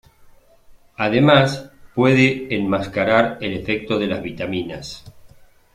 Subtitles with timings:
[0.97, 5.03] Además puede enmascarar el efecto de las vitaminas.